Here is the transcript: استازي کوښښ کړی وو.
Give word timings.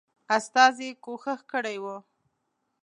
استازي 0.37 0.89
کوښښ 1.03 1.39
کړی 1.51 1.77
وو. 1.83 1.97